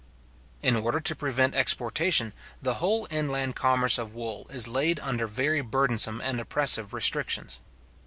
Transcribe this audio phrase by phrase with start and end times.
[0.63, 5.61] In order to prevent exportation, the whole inland commerce of wool is laid under very
[5.61, 7.59] burdensome and oppressive restrictions.